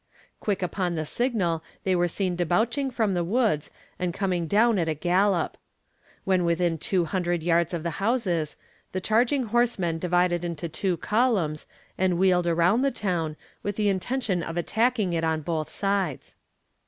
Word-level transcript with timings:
Quick 0.39 0.63
upon 0.63 0.95
the 0.95 1.05
signal 1.05 1.63
they 1.83 1.95
were 1.95 2.07
seen 2.07 2.35
debouching 2.35 2.89
from 2.89 3.13
the 3.13 3.23
woods 3.23 3.69
and 3.99 4.15
coming 4.15 4.47
down 4.47 4.79
at 4.79 4.87
a 4.89 4.95
gallop. 4.95 5.57
When 6.23 6.43
within 6.43 6.79
two 6.79 7.05
hundred 7.05 7.43
yards 7.43 7.71
of 7.71 7.83
the 7.83 7.91
houses, 8.01 8.57
the 8.93 8.99
charging 8.99 9.43
horsemen 9.43 9.99
divided 9.99 10.43
into 10.43 10.67
two 10.67 10.97
columns, 10.97 11.67
and 11.99 12.17
wheeled 12.17 12.47
round 12.47 12.83
the 12.83 12.89
town, 12.89 13.35
with 13.61 13.75
the 13.75 13.89
intention 13.89 14.41
of 14.41 14.57
attacking 14.57 15.13
it 15.13 15.23
on 15.23 15.41
both 15.41 15.69
sides. 15.69 16.35